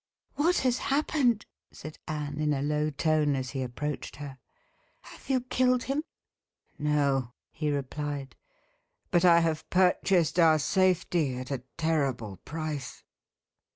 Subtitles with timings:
[0.33, 4.39] "What has happened?" said Anne, in a low tone, as he approached her.
[5.01, 6.03] "Have you killed him?"
[6.79, 8.35] "No," he replied;
[9.11, 13.03] "but I have purchased our safety at a terrible price."